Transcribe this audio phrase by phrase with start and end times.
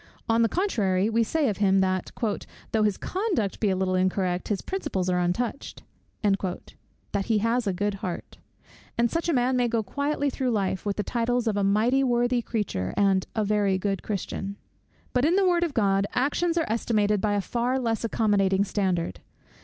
[0.27, 2.11] On the contrary, we say of him, that
[2.71, 5.83] "though his conduct be a little incorrect, his principles are untouched;"
[6.23, 8.39] that he has a good heart:
[8.97, 12.03] and such a man may go quietly through life, with the titles of a mighty
[12.03, 14.55] worthy creature, and a very good Christian.
[15.13, 19.19] But in the Word of God actions are estimated by a far less accommodating standard.